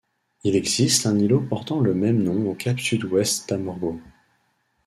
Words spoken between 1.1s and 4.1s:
îlot portant le même nom au cap Sud-Ouest d'Amorgos.